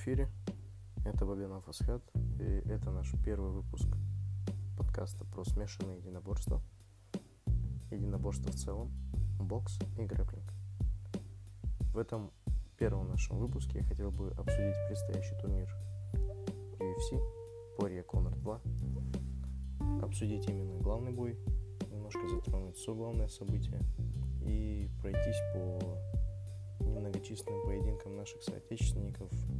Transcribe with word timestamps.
эфире. 0.00 0.30
Это 1.04 1.26
Бабинов 1.26 1.68
Асхат, 1.68 2.02
и 2.38 2.62
это 2.70 2.90
наш 2.90 3.12
первый 3.22 3.50
выпуск 3.50 3.86
подкаста 4.78 5.26
про 5.26 5.44
смешанные 5.44 5.98
единоборства, 5.98 6.62
единоборство 7.90 8.50
в 8.50 8.54
целом, 8.54 8.90
бокс 9.38 9.78
и 9.98 10.04
грэплинг. 10.06 10.54
В 11.92 11.98
этом 11.98 12.30
первом 12.78 13.10
нашем 13.10 13.36
выпуске 13.36 13.80
я 13.80 13.84
хотел 13.84 14.10
бы 14.10 14.30
обсудить 14.30 14.76
предстоящий 14.88 15.38
турнир 15.38 15.68
UFC, 16.78 17.20
Пория 17.76 18.02
Конор 18.02 18.34
2, 18.36 18.60
обсудить 20.02 20.48
именно 20.48 20.80
главный 20.80 21.12
бой, 21.12 21.36
немножко 21.92 22.26
затронуть 22.26 22.76
все 22.76 22.94
главное 22.94 23.28
событие 23.28 23.82
и 24.46 24.88
пройтись 25.02 25.42
по 25.52 25.78
немногочисленным 26.80 27.66
поединкам 27.66 28.16
наших 28.16 28.42
соотечественников 28.42 29.30
со 29.32 29.59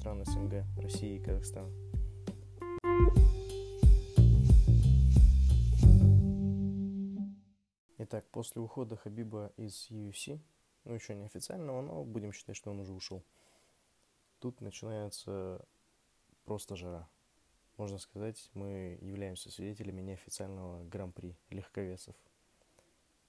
стран 0.00 0.24
СНГ, 0.24 0.64
России 0.78 1.16
и 1.16 1.22
Казахстана. 1.22 1.70
Итак, 7.98 8.24
после 8.30 8.62
ухода 8.62 8.96
Хабиба 8.96 9.52
из 9.58 9.90
UFC, 9.90 10.40
ну 10.84 10.94
еще 10.94 11.14
не 11.14 11.26
официального, 11.26 11.82
но 11.82 12.02
будем 12.02 12.32
считать, 12.32 12.56
что 12.56 12.70
он 12.70 12.80
уже 12.80 12.94
ушел, 12.94 13.22
тут 14.38 14.62
начинается 14.62 15.62
просто 16.46 16.76
жара. 16.76 17.06
Можно 17.76 17.98
сказать, 17.98 18.50
мы 18.54 18.96
являемся 19.02 19.50
свидетелями 19.50 20.00
неофициального 20.00 20.82
гран-при 20.84 21.36
легковесов. 21.50 22.16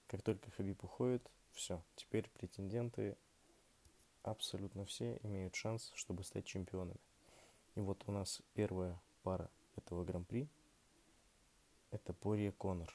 Как 0.06 0.22
только 0.22 0.50
Хабиб 0.52 0.82
уходит, 0.82 1.30
все, 1.52 1.84
теперь 1.96 2.30
претенденты 2.30 3.18
абсолютно 4.22 4.84
все 4.84 5.18
имеют 5.22 5.54
шанс, 5.54 5.92
чтобы 5.94 6.24
стать 6.24 6.44
чемпионами. 6.44 7.00
И 7.74 7.80
вот 7.80 8.04
у 8.06 8.12
нас 8.12 8.42
первая 8.54 9.00
пара 9.22 9.50
этого 9.76 10.04
гран-при. 10.04 10.48
Это 11.90 12.12
Пория 12.12 12.52
Конор. 12.52 12.94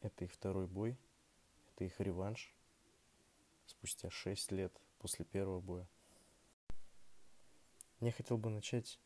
Это 0.00 0.24
их 0.24 0.32
второй 0.32 0.66
бой. 0.66 0.98
Это 1.68 1.84
их 1.84 2.00
реванш. 2.00 2.54
Спустя 3.66 4.10
6 4.10 4.52
лет 4.52 4.72
после 4.98 5.24
первого 5.24 5.60
боя. 5.60 5.86
Я 8.00 8.12
хотел 8.12 8.36
бы 8.36 8.50
начать 8.50 9.00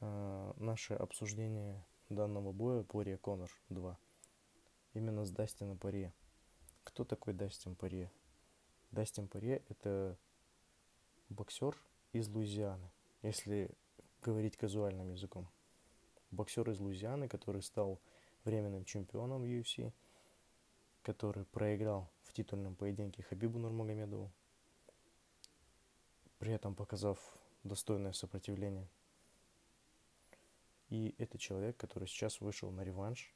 э, 0.00 0.52
наше 0.56 0.94
обсуждение 0.94 1.84
данного 2.08 2.52
боя 2.52 2.82
Пория 2.82 3.18
Конор 3.18 3.50
2. 3.68 3.98
Именно 4.94 5.24
с 5.24 5.30
Дастина 5.30 5.76
Пория. 5.76 6.12
Кто 6.82 7.04
такой 7.04 7.34
Дастин 7.34 7.76
Пория? 7.76 8.10
Дастин 8.90 9.28
Пория 9.28 9.62
это 9.68 10.18
боксер 11.30 11.76
из 12.12 12.28
Луизианы, 12.28 12.90
если 13.22 13.70
говорить 14.20 14.56
казуальным 14.56 15.10
языком. 15.10 15.48
Боксер 16.30 16.68
из 16.70 16.80
Луизианы, 16.80 17.28
который 17.28 17.62
стал 17.62 18.00
временным 18.44 18.84
чемпионом 18.84 19.44
UFC, 19.44 19.92
который 21.02 21.44
проиграл 21.46 22.10
в 22.24 22.32
титульном 22.32 22.74
поединке 22.74 23.22
Хабибу 23.22 23.58
Нурмагомедову, 23.58 24.30
при 26.38 26.52
этом 26.52 26.74
показав 26.74 27.18
достойное 27.64 28.12
сопротивление. 28.12 28.88
И 30.88 31.14
это 31.18 31.38
человек, 31.38 31.76
который 31.76 32.08
сейчас 32.08 32.40
вышел 32.40 32.70
на 32.72 32.82
реванш 32.82 33.32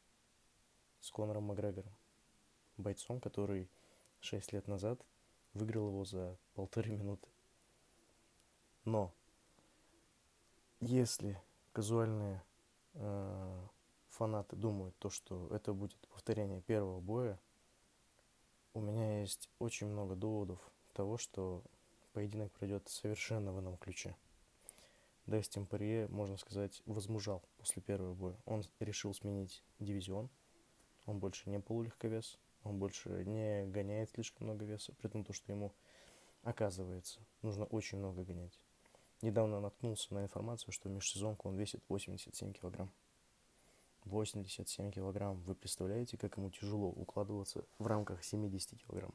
с 1.01 1.11
Конором 1.11 1.45
Макгрегором, 1.45 1.95
бойцом, 2.77 3.21
который 3.21 3.69
6 4.21 4.53
лет 4.53 4.67
назад 4.67 5.05
выиграл 5.53 5.89
его 5.89 6.05
за 6.05 6.37
полторы 6.55 6.91
минуты. 6.97 7.29
Но 8.85 9.13
если 10.81 11.41
казуальные 11.73 12.43
э, 12.95 13.67
фанаты 14.11 14.57
думают 14.57 14.97
то, 14.99 15.11
что 15.11 15.49
это 15.49 15.73
будет 15.73 15.99
повторение 16.09 16.61
первого 16.61 17.01
боя, 17.01 17.39
у 18.75 18.81
меня 18.81 19.21
есть 19.21 19.49
очень 19.59 19.87
много 19.87 20.15
доводов 20.15 20.61
того, 20.93 21.17
что 21.17 21.63
поединок 22.13 22.53
пройдет 22.53 22.89
совершенно 22.89 23.53
в 23.53 23.61
ином 23.61 23.77
ключе. 23.77 24.17
Дастин 25.27 25.67
Парье, 25.67 26.07
можно 26.09 26.37
сказать, 26.37 26.83
возмужал 26.85 27.43
после 27.57 27.81
первого 27.81 28.15
боя. 28.15 28.37
Он 28.45 28.63
решил 28.81 29.15
сменить 29.15 29.65
дивизион. 29.79 30.29
Он 31.07 31.19
больше 31.19 31.49
не 31.49 31.61
полулегковес. 31.61 32.39
Он 32.63 32.79
больше 32.79 33.25
не 33.25 33.65
гоняет 33.67 34.11
слишком 34.11 34.47
много 34.47 34.65
веса, 34.65 34.93
при 34.95 35.09
том, 35.09 35.25
что 35.33 35.53
ему, 35.53 35.75
оказывается, 36.43 37.21
нужно 37.43 37.65
очень 37.67 37.99
много 37.99 38.25
гонять. 38.25 38.59
Недавно 39.25 39.59
наткнулся 39.59 40.13
на 40.13 40.23
информацию, 40.23 40.71
что 40.71 40.91
межсезонку 40.91 41.49
он 41.49 41.57
весит 41.57 41.83
87 41.89 42.53
килограмм. 42.53 42.93
87 44.05 44.91
килограмм. 44.91 45.41
Вы 45.45 45.55
представляете, 45.55 46.19
как 46.19 46.37
ему 46.37 46.51
тяжело 46.51 46.91
укладываться 46.91 47.65
в 47.79 47.87
рамках 47.87 48.23
70 48.23 48.79
килограмм? 48.83 49.15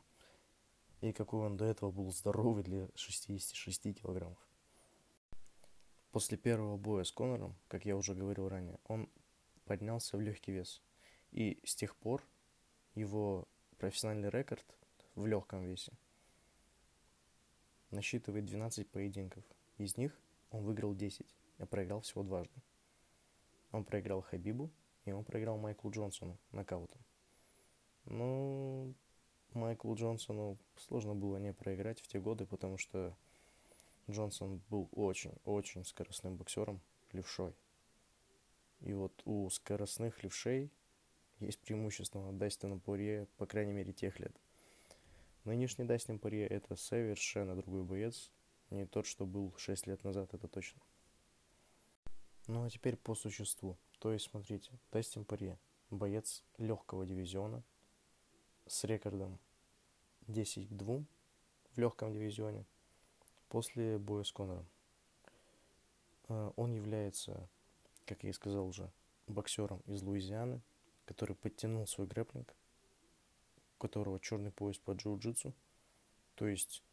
И 1.02 1.14
какой 1.14 1.46
он 1.46 1.58
до 1.58 1.66
этого 1.66 1.92
был 1.92 2.12
здоровый 2.12 2.64
для 2.64 2.90
66 2.96 3.94
килограммов. 4.02 4.40
После 6.10 6.40
первого 6.40 6.76
боя 6.78 7.04
с 7.04 7.12
Конором, 7.12 7.56
как 7.68 7.86
я 7.86 7.96
уже 7.96 8.16
говорил 8.16 8.50
ранее, 8.50 8.80
он 8.88 9.12
поднялся 9.66 10.18
в 10.18 10.22
легкий 10.22 10.54
вес. 10.54 10.82
И 11.30 11.62
с 11.64 11.76
тех 11.76 11.96
пор 11.96 12.28
его 12.96 13.48
профессиональный 13.78 14.32
рекорд 14.32 14.66
в 15.14 15.28
легком 15.28 15.66
весе 15.66 15.94
насчитывает 17.92 18.46
12 18.46 18.90
поединков– 18.90 19.44
из 19.80 19.98
них 19.98 20.20
он 20.52 20.64
выиграл 20.64 20.94
10, 20.94 21.26
а 21.60 21.66
проиграл 21.66 22.02
всего 22.02 22.24
дважды. 22.24 22.62
Он 23.72 23.84
проиграл 23.84 24.22
Хабибу, 24.22 24.70
и 25.06 25.12
он 25.12 25.24
проиграл 25.24 25.58
Майклу 25.58 25.92
Джонсону 25.92 26.38
нокаутом. 26.52 27.00
Ну, 28.06 28.94
Майклу 29.54 29.96
Джонсону 29.96 30.58
сложно 30.78 31.16
было 31.16 31.38
не 31.38 31.54
проиграть 31.54 32.02
в 32.02 32.08
те 32.08 32.20
годы, 32.20 32.46
потому 32.46 32.78
что 32.78 33.16
Джонсон 34.10 34.62
был 34.70 34.90
очень-очень 34.92 35.86
скоростным 35.86 36.36
боксером, 36.36 36.82
левшой. 37.12 37.54
И 38.82 38.94
вот 38.94 39.22
у 39.26 39.50
скоростных 39.50 40.24
левшей 40.24 40.72
есть 41.40 41.60
преимущество 41.60 42.22
над 42.22 42.38
Дастином 42.38 42.80
Порье, 42.80 43.28
по 43.38 43.46
крайней 43.46 43.74
мере, 43.74 43.94
тех 43.94 44.20
лет. 44.20 44.36
Нынешний 45.44 45.86
Дастин 45.86 46.20
Порье– 46.20 46.48
это 46.48 46.76
совершенно 46.76 47.56
другой 47.56 47.84
боец, 47.84 48.32
не 48.70 48.86
тот, 48.86 49.06
что 49.06 49.26
был 49.26 49.54
6 49.58 49.88
лет 49.88 50.04
назад, 50.04 50.34
это 50.34 50.48
точно. 50.48 50.82
Ну 52.48 52.64
а 52.64 52.70
теперь 52.70 52.98
по 52.98 53.16
существу. 53.16 53.78
То 54.00 54.12
есть, 54.14 54.30
смотрите, 54.30 54.72
Дастин 54.92 55.26
Парье, 55.26 55.58
боец 55.90 56.44
легкого 56.58 57.06
дивизиона 57.06 57.64
с 58.66 58.84
рекордом 58.84 59.40
10 60.28 60.70
к 60.70 60.72
2 60.72 61.04
в 61.72 61.78
легком 61.78 62.14
дивизионе 62.14 62.66
после 63.50 63.98
боя 63.98 64.24
с 64.24 64.32
Конором. 64.32 64.66
Э, 66.28 66.52
он 66.56 66.72
является, 66.72 67.48
как 68.06 68.24
я 68.24 68.30
и 68.30 68.34
сказал 68.34 68.68
уже, 68.68 68.92
боксером 69.28 69.82
из 69.86 70.02
Луизианы, 70.02 70.62
который 71.06 71.36
подтянул 71.36 71.88
свой 71.88 72.08
грэплинг, 72.08 72.54
у 73.78 73.82
которого 73.82 74.20
черный 74.20 74.52
пояс 74.52 74.78
по 74.78 74.92
джиу-джитсу. 74.92 75.54
То 76.36 76.48
есть 76.48 76.84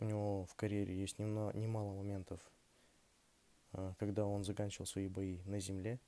у 0.00 0.04
него 0.04 0.46
в 0.46 0.54
карьере 0.54 0.98
есть 0.98 1.18
немало, 1.18 1.52
немало 1.54 1.92
моментов, 1.92 2.40
а, 3.72 3.94
когда 3.98 4.26
он 4.26 4.44
заканчивал 4.44 4.86
свои 4.86 5.08
бои 5.08 5.40
на 5.44 5.60
земле. 5.60 6.00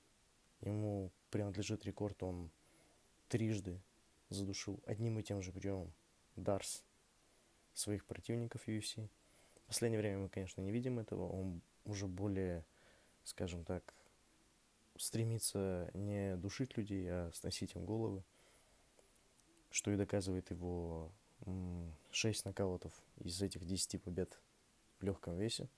Ему 0.61 1.13
принадлежит 1.31 1.85
рекорд, 1.85 2.23
он 2.23 2.51
трижды 3.29 3.81
задушил 4.31 4.83
одним 4.87 5.19
и 5.19 5.23
тем 5.23 5.43
же 5.43 5.53
приемом 5.53 5.93
Дарс 6.37 6.85
своих 7.75 8.07
противников 8.07 8.67
UFC. 8.67 9.09
В 9.65 9.67
последнее 9.67 10.01
время 10.01 10.19
мы, 10.19 10.29
конечно, 10.29 10.61
не 10.61 10.71
видим 10.71 10.99
этого. 10.99 11.29
Он 11.29 11.63
уже 11.85 12.07
более, 12.07 12.65
скажем 13.25 13.65
так, 13.65 13.95
стремится 14.97 15.91
не 15.95 16.37
душить 16.37 16.77
людей, 16.77 17.07
а 17.11 17.31
сносить 17.35 17.75
им 17.75 17.85
головы, 17.85 18.23
что 19.71 19.91
и 19.91 19.97
доказывает 19.97 20.51
его 20.51 21.13
6 22.11 22.45
нокаутов 22.45 22.93
из 23.21 23.41
этих 23.43 23.65
10 23.65 24.03
побед 24.03 24.39
в 24.99 25.05
легком 25.05 25.39
весе. 25.39 25.69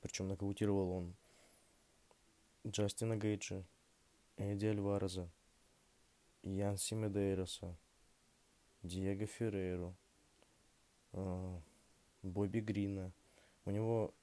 Причем 0.00 0.28
нокаутировал 0.28 0.90
он 0.90 1.14
Джастина 2.66 3.16
Гейджа, 3.16 3.62
Эдди 4.36 4.66
Альвареза, 4.66 5.28
Янси 6.42 6.94
Медейроса, 6.94 7.76
Диего 8.82 9.26
Феррейру, 9.26 9.94
э, 11.12 11.60
Бобби 12.22 12.60
Грина. 12.60 13.12
У 13.64 13.70
него 13.70 14.14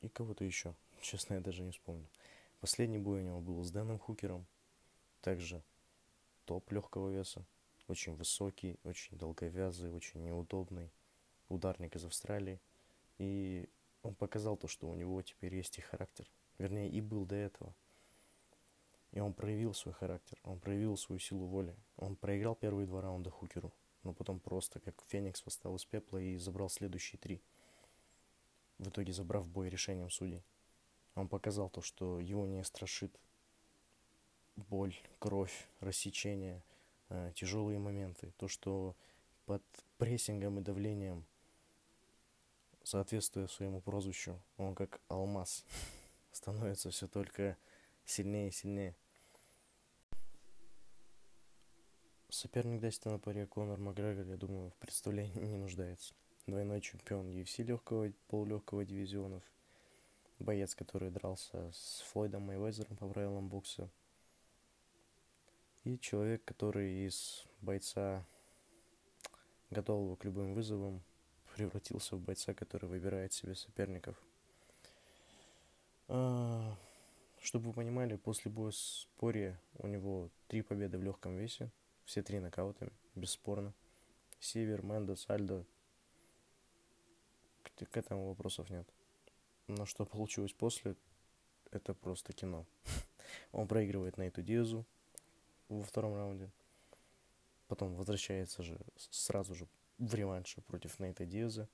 и 0.00 0.08
кого-то 0.08 0.44
еще, 0.44 0.74
честно, 1.00 1.34
я 1.34 1.40
даже 1.40 1.62
не 1.62 1.72
вспомню. 1.72 2.06
Последний 2.60 2.98
бой 2.98 3.20
у 3.20 3.24
него 3.24 3.40
был 3.40 3.62
с 3.62 3.70
Дэном 3.70 3.98
Хукером, 3.98 4.46
также 5.20 5.62
топ 6.46 6.70
легкого 6.72 7.10
веса. 7.10 7.44
Очень 7.88 8.14
высокий, 8.14 8.78
очень 8.82 9.16
долговязый, 9.16 9.92
очень 9.92 10.22
неудобный 10.22 10.90
ударник 11.48 11.94
из 11.96 12.04
Австралии. 12.04 12.60
И 13.18 13.68
он 14.02 14.14
показал 14.14 14.56
то, 14.56 14.68
что 14.68 14.88
у 14.88 14.94
него 14.94 15.22
теперь 15.22 15.54
есть 15.54 15.78
и 15.78 15.82
характер. 15.82 16.30
Вернее, 16.58 16.88
и 16.88 17.00
был 17.00 17.26
до 17.26 17.36
этого. 17.36 17.74
И 19.12 19.20
он 19.20 19.32
проявил 19.32 19.72
свой 19.72 19.94
характер, 19.94 20.38
он 20.42 20.58
проявил 20.58 20.96
свою 20.96 21.18
силу 21.18 21.46
воли. 21.46 21.74
Он 21.96 22.16
проиграл 22.16 22.54
первые 22.54 22.86
два 22.86 23.00
раунда 23.00 23.30
Хукеру, 23.30 23.72
но 24.02 24.12
потом 24.12 24.40
просто 24.40 24.80
как 24.80 25.02
Феникс 25.08 25.44
восстал 25.44 25.76
из 25.76 25.84
пепла 25.84 26.18
и 26.18 26.36
забрал 26.36 26.68
следующие 26.68 27.18
три. 27.18 27.40
В 28.78 28.88
итоге 28.88 29.12
забрав 29.12 29.48
бой 29.48 29.70
решением 29.70 30.10
судей. 30.10 30.44
Он 31.14 31.28
показал 31.28 31.70
то, 31.70 31.80
что 31.80 32.20
его 32.20 32.46
не 32.46 32.62
страшит 32.62 33.18
боль, 34.56 34.94
кровь, 35.18 35.68
рассечение, 35.80 36.62
тяжелые 37.34 37.78
моменты. 37.78 38.32
То, 38.38 38.48
что 38.48 38.96
под 39.46 39.62
прессингом 39.98 40.58
и 40.58 40.62
давлением, 40.62 41.24
соответствуя 42.82 43.46
своему 43.46 43.80
прозвищу, 43.80 44.40
он 44.56 44.74
как 44.74 45.00
алмаз 45.08 45.64
становится 46.32 46.90
все 46.90 47.06
только 47.06 47.56
сильнее 48.04 48.48
и 48.48 48.52
сильнее. 48.52 48.94
Соперник 52.28 52.80
Дастина 52.80 53.18
паре 53.18 53.46
Конор 53.46 53.78
Макгрегор, 53.78 54.26
я 54.26 54.36
думаю, 54.36 54.70
в 54.70 54.74
представлении 54.74 55.46
не 55.46 55.56
нуждается. 55.56 56.14
Двойной 56.46 56.80
чемпион 56.80 57.28
UFC 57.28 57.62
легкого, 57.62 58.12
полулегкого 58.28 58.84
дивизионов. 58.84 59.42
Боец, 60.38 60.74
который 60.74 61.10
дрался 61.10 61.72
с 61.72 62.04
Флойдом 62.12 62.42
Майвезером 62.42 62.96
по 62.96 63.08
правилам 63.08 63.48
бокса. 63.48 63.88
И 65.86 66.00
человек, 66.00 66.44
который 66.44 67.06
из 67.06 67.46
бойца, 67.60 68.24
готового 69.70 70.16
к 70.16 70.24
любым 70.24 70.52
вызовам, 70.52 71.00
превратился 71.54 72.16
в 72.16 72.20
бойца, 72.20 72.54
который 72.54 72.88
выбирает 72.88 73.32
себе 73.32 73.54
соперников. 73.54 74.20
А, 76.08 76.76
чтобы 77.40 77.66
вы 77.66 77.72
понимали, 77.72 78.16
после 78.16 78.50
боя 78.50 78.72
с 78.72 79.06
Пори 79.16 79.54
у 79.78 79.86
него 79.86 80.28
три 80.48 80.62
победы 80.62 80.98
в 80.98 81.04
легком 81.04 81.36
весе, 81.36 81.70
все 82.04 82.20
три 82.20 82.40
нокаутами, 82.40 82.90
бесспорно. 83.14 83.72
Север, 84.40 84.82
Мендес, 84.82 85.30
Альдо. 85.30 85.64
К, 87.62 87.86
к 87.86 87.96
этому 87.96 88.26
вопросов 88.26 88.70
нет. 88.70 88.88
Но 89.68 89.86
что 89.86 90.04
получилось 90.04 90.52
после, 90.52 90.96
это 91.70 91.94
просто 91.94 92.32
кино. 92.32 92.66
Он 93.52 93.68
проигрывает 93.68 94.16
на 94.16 94.22
эту 94.22 94.42
Диазу 94.42 94.84
во 95.68 95.82
втором 95.82 96.14
раунде. 96.14 96.50
Потом 97.68 97.94
возвращается 97.94 98.62
же 98.62 98.78
сразу 98.96 99.54
же 99.54 99.66
в 99.98 100.14
реванше 100.14 100.60
против 100.62 100.98
Нейта 100.98 101.26
Диаза. 101.26 101.68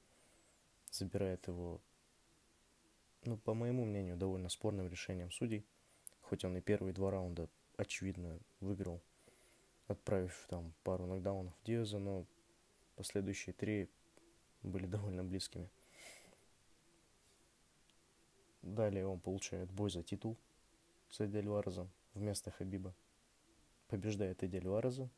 Забирает 0.91 1.47
его 1.49 1.81
ну, 3.25 3.37
по 3.37 3.55
моему 3.55 3.85
мнению, 3.85 4.17
довольно 4.17 4.49
спорным 4.49 4.89
решением 4.89 5.31
судей. 5.31 5.65
Хоть 6.23 6.45
он 6.45 6.57
и 6.57 6.61
первые 6.61 6.93
два 6.93 7.11
раунда, 7.11 7.49
очевидно, 7.77 8.39
выиграл, 8.61 9.01
отправив 9.87 10.47
там 10.49 10.73
пару 10.83 11.07
нокдаунов 11.07 11.55
Диаза, 11.65 11.99
но 11.99 12.27
последующие 12.97 13.53
три 13.53 13.89
были 14.63 14.87
довольно 14.87 15.23
близкими. 15.23 15.69
Далее 18.63 19.07
он 19.07 19.21
получает 19.21 19.71
бой 19.71 19.91
за 19.91 20.03
титул 20.03 20.37
с 21.11 21.21
Эдди 21.21 21.37
Альварезом 21.39 21.91
вместо 22.15 22.51
Хабиба. 22.51 22.95
Побеждает 23.93 24.43
Эдди 24.43 24.57
Альвареза 24.57 25.11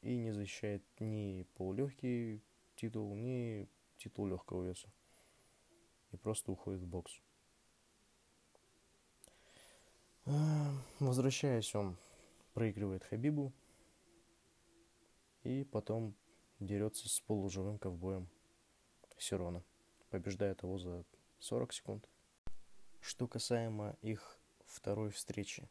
и 0.00 0.16
не 0.16 0.32
защищает 0.32 0.82
ни 1.00 1.46
полулегкий 1.54 2.42
титул, 2.76 3.14
ни 3.14 3.68
титул 3.98 4.26
легкого 4.26 4.64
веса 4.64 4.88
и 6.10 6.16
просто 6.16 6.50
уходит 6.50 6.80
в 6.80 6.86
бокс. 6.86 7.20
Возвращаясь, 10.98 11.74
он 11.74 11.98
проигрывает 12.54 13.04
Хабибу 13.04 13.52
и 15.42 15.64
потом 15.64 16.14
дерется 16.60 17.06
с 17.10 17.20
полуживым 17.20 17.76
ковбоем 17.78 18.30
Сирона. 19.18 19.62
Побеждает 20.08 20.62
его 20.62 20.78
за 20.78 21.04
40 21.40 21.74
секунд. 21.74 22.08
Что 23.02 23.28
касаемо 23.28 23.94
их 24.00 24.38
второй 24.64 25.10
встречи 25.10 25.68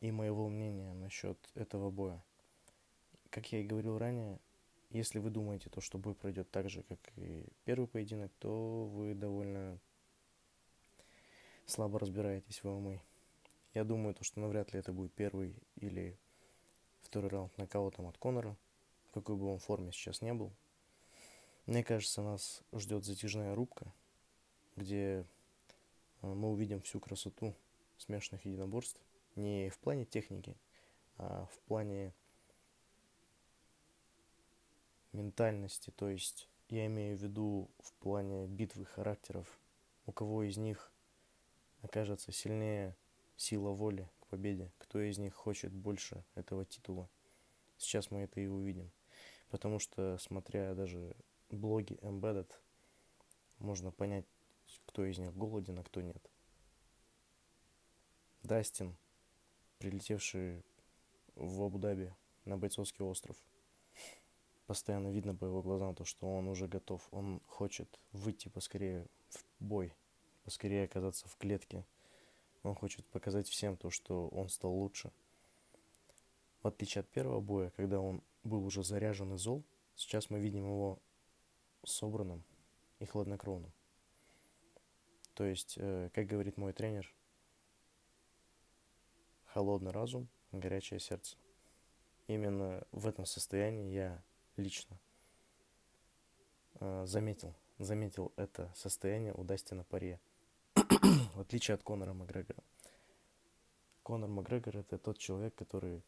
и 0.00 0.10
моего 0.10 0.48
мнения 0.48 0.92
насчет 0.94 1.38
этого 1.54 1.90
боя. 1.90 2.22
Как 3.30 3.52
я 3.52 3.60
и 3.60 3.66
говорил 3.66 3.98
ранее, 3.98 4.40
если 4.90 5.20
вы 5.20 5.30
думаете, 5.30 5.70
то, 5.70 5.80
что 5.80 5.98
бой 5.98 6.14
пройдет 6.14 6.50
так 6.50 6.68
же, 6.68 6.82
как 6.82 6.98
и 7.16 7.46
первый 7.64 7.86
поединок, 7.86 8.32
то 8.40 8.86
вы 8.86 9.14
довольно 9.14 9.78
слабо 11.66 12.00
разбираетесь 12.00 12.64
в 12.64 12.68
ММА. 12.68 13.00
Я 13.74 13.84
думаю, 13.84 14.14
то, 14.14 14.24
что 14.24 14.40
навряд 14.40 14.72
ли 14.72 14.80
это 14.80 14.92
будет 14.92 15.12
первый 15.14 15.54
или 15.76 16.18
второй 17.02 17.30
раунд 17.30 17.56
нокаутом 17.56 18.08
от 18.08 18.18
Конора, 18.18 18.56
в 19.08 19.12
какой 19.12 19.36
бы 19.36 19.46
он 19.46 19.60
форме 19.60 19.92
сейчас 19.92 20.22
не 20.22 20.34
был. 20.34 20.52
Мне 21.66 21.84
кажется, 21.84 22.20
нас 22.20 22.62
ждет 22.72 23.04
затяжная 23.04 23.54
рубка, 23.54 23.92
где 24.74 25.24
э, 26.22 26.26
мы 26.26 26.50
увидим 26.50 26.80
всю 26.80 26.98
красоту 26.98 27.54
смешанных 27.96 28.44
единоборств. 28.44 29.00
Не 29.36 29.70
в 29.70 29.78
плане 29.78 30.04
техники, 30.04 30.56
а 31.16 31.46
в 31.46 31.58
плане 31.60 32.12
ментальности, 35.12 35.90
то 35.90 36.08
есть 36.08 36.48
я 36.68 36.86
имею 36.86 37.16
в 37.16 37.22
виду 37.22 37.70
в 37.78 37.92
плане 37.94 38.46
битвы 38.46 38.84
характеров, 38.84 39.58
у 40.06 40.12
кого 40.12 40.42
из 40.44 40.56
них 40.56 40.92
окажется 41.82 42.32
сильнее 42.32 42.96
сила 43.36 43.70
воли 43.70 44.08
к 44.20 44.26
победе, 44.26 44.70
кто 44.78 45.00
из 45.00 45.18
них 45.18 45.34
хочет 45.34 45.72
больше 45.72 46.24
этого 46.34 46.64
титула. 46.64 47.08
Сейчас 47.78 48.10
мы 48.10 48.20
это 48.20 48.40
и 48.40 48.46
увидим. 48.46 48.90
Потому 49.48 49.78
что, 49.78 50.18
смотря 50.18 50.74
даже 50.74 51.16
блоги 51.50 51.94
Embedded, 52.02 52.50
можно 53.58 53.90
понять, 53.90 54.26
кто 54.86 55.04
из 55.04 55.18
них 55.18 55.34
голоден, 55.34 55.78
а 55.78 55.84
кто 55.84 56.00
нет. 56.00 56.22
Дастин, 58.42 58.96
прилетевший 59.80 60.62
в 61.34 61.62
Абу-Даби 61.62 62.14
на 62.44 62.56
Бойцовский 62.56 63.04
остров– 63.04 63.36
постоянно 64.70 65.08
видно 65.08 65.34
по 65.34 65.46
его 65.46 65.62
глазам 65.62 65.96
то, 65.96 66.04
что 66.04 66.32
он 66.32 66.46
уже 66.46 66.68
готов. 66.68 67.08
Он 67.10 67.40
хочет 67.48 67.88
выйти 68.12 68.46
поскорее 68.46 69.04
в 69.28 69.44
бой, 69.58 69.92
поскорее 70.44 70.84
оказаться 70.84 71.26
в 71.26 71.36
клетке. 71.38 71.84
Он 72.62 72.76
хочет 72.76 73.04
показать 73.06 73.48
всем 73.48 73.76
то, 73.76 73.90
что 73.90 74.28
он 74.28 74.48
стал 74.48 74.70
лучше. 74.70 75.10
В 76.62 76.68
отличие 76.68 77.00
от 77.00 77.08
первого 77.08 77.40
боя, 77.40 77.70
когда 77.70 77.98
он 77.98 78.22
был 78.44 78.64
уже 78.64 78.84
заряжен 78.84 79.34
и 79.34 79.38
зол, 79.38 79.64
сейчас 79.96 80.30
мы 80.30 80.38
видим 80.38 80.66
его 80.66 81.00
собранным 81.82 82.44
и 83.00 83.06
хладнокровным. 83.06 83.72
То 85.34 85.42
есть, 85.42 85.74
э, 85.78 86.10
как 86.14 86.28
говорит 86.28 86.56
мой 86.56 86.72
тренер, 86.72 87.12
холодный 89.52 89.90
разум, 89.90 90.28
горячее 90.52 91.00
сердце. 91.00 91.36
Именно 92.26 92.84
в 92.92 93.06
этом 93.06 93.26
состоянии 93.26 93.92
я 93.92 94.22
лично 94.56 94.98
э, 96.74 97.04
заметил, 97.06 97.54
заметил 97.78 98.32
это 98.36 98.72
состояние 98.74 99.34
у 99.34 99.44
Дастина 99.44 99.84
Паре. 99.84 100.20
в 101.34 101.40
отличие 101.40 101.74
от 101.74 101.82
Конора 101.82 102.12
Макгрегора. 102.12 102.62
Конор 104.02 104.28
Макгрегор 104.28 104.76
это 104.76 104.98
тот 104.98 105.18
человек, 105.18 105.54
который, 105.54 106.02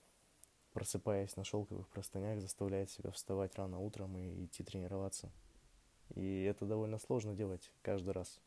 просыпаясь 0.73 1.37
на 1.37 1.45
шелковых 1.45 1.89
простынях, 1.89 2.41
заставляет 2.41 2.91
себя 2.91 3.11
вставать 3.11 3.55
рано 3.57 3.79
утром 3.79 4.17
и 4.19 4.45
идти 4.45 4.63
тренироваться. 4.63 5.31
И 6.15 6.43
это 6.45 6.67
довольно 6.67 6.99
сложно 6.99 7.35
делать 7.35 7.71
каждый 7.83 8.11
раз. 8.11 8.41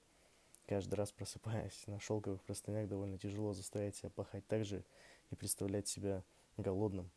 Каждый 0.67 0.95
раз 0.95 1.11
просыпаясь 1.11 1.85
на 1.85 1.99
шелковых 1.99 2.41
простынях, 2.43 2.87
довольно 2.87 3.19
тяжело 3.19 3.53
заставить 3.53 3.95
себя 3.95 4.09
пахать 4.09 4.47
так 4.47 4.65
же 4.65 4.83
и 5.29 5.35
представлять 5.35 5.87
себя 5.87 6.23
голодным 6.57 7.11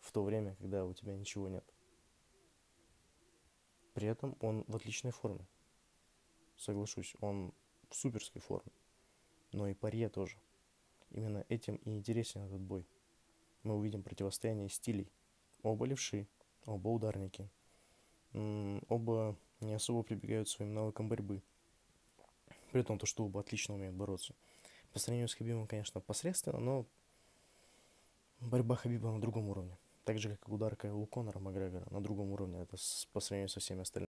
в 0.00 0.12
то 0.12 0.22
время, 0.22 0.54
когда 0.56 0.84
у 0.84 0.92
тебя 0.92 1.16
ничего 1.16 1.48
нет. 1.48 1.64
При 3.94 4.06
этом 4.06 4.36
он 4.40 4.64
в 4.68 4.76
отличной 4.76 5.12
форме. 5.12 5.46
Соглашусь, 6.56 7.14
он 7.20 7.54
в 7.88 7.96
суперской 7.96 8.40
форме. 8.40 8.70
Но 9.52 9.66
и 9.66 9.74
Парье 9.74 10.10
тоже. 10.10 10.36
Именно 11.10 11.44
этим 11.48 11.76
и 11.76 11.90
интересен 11.90 12.42
этот 12.42 12.60
бой. 12.60 12.86
Мы 13.62 13.76
увидим 13.76 14.02
противостояние 14.02 14.68
стилей. 14.68 15.10
Оба 15.62 15.86
левши, 15.86 16.28
оба 16.66 16.88
ударники. 16.88 17.48
Оба 18.32 19.36
не 19.60 19.72
особо 19.72 20.02
прибегают 20.02 20.48
к 20.48 20.50
своим 20.50 20.74
навыкам 20.74 21.08
борьбы. 21.08 21.42
При 22.72 22.82
том, 22.82 22.98
то, 22.98 23.06
что 23.06 23.24
оба 23.24 23.40
отлично 23.40 23.74
умеют 23.74 23.94
бороться. 23.94 24.34
По 24.92 24.98
сравнению 24.98 25.28
с 25.28 25.34
Хабибом, 25.34 25.66
конечно, 25.66 26.00
посредственно, 26.00 26.58
но 26.58 26.86
борьба 28.40 28.76
Хабиба 28.76 29.10
на 29.10 29.20
другом 29.20 29.48
уровне 29.48 29.76
так 30.10 30.18
же, 30.18 30.30
как 30.30 30.48
и 30.48 30.52
ударка 30.52 30.92
у 30.92 31.06
Конора 31.06 31.38
Макгрегора 31.38 31.86
на 31.90 32.00
другом 32.00 32.32
уровне, 32.32 32.60
это 32.62 32.76
с, 32.76 33.06
по 33.12 33.20
сравнению 33.20 33.48
со 33.48 33.60
всеми 33.60 33.82
остальными. 33.82 34.10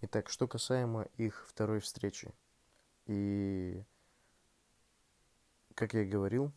Итак, 0.00 0.28
что 0.28 0.48
касаемо 0.48 1.06
их 1.16 1.46
второй 1.48 1.78
встречи. 1.78 2.32
И, 3.06 3.84
как 5.74 5.94
я 5.94 6.02
и 6.02 6.08
говорил, 6.08 6.50